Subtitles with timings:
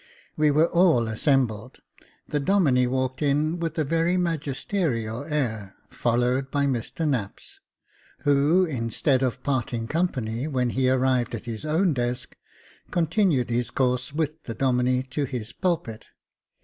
[0.35, 1.77] We were all assembled;
[2.27, 7.59] the Domine walked in with a very magisterial air, followed by Mr Knapps,
[8.21, 12.35] who, instead of parting company when he arrived at his own desk,
[12.89, 16.07] continued his course with the Domine to his pulpit.